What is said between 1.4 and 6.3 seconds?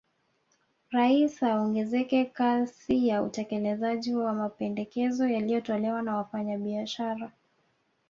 aongeze kasi ya utekelezaji wa mapendekezo yaliyotolewa na